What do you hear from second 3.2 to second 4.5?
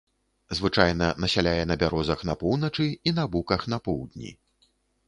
на буках на поўдні.